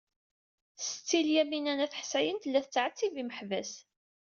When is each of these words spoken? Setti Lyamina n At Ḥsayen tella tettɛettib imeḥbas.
Setti 0.87 1.19
Lyamina 1.27 1.73
n 1.77 1.83
At 1.85 1.97
Ḥsayen 2.01 2.37
tella 2.41 2.61
tettɛettib 2.63 3.13
imeḥbas. 3.21 3.71